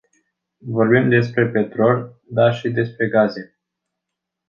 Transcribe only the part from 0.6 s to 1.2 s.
Vorbim